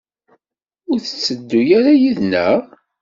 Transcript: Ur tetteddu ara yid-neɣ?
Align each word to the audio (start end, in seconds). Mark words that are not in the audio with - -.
Ur 0.89 0.97
tetteddu 1.01 1.61
ara 1.77 1.91
yid-neɣ? 2.01 2.57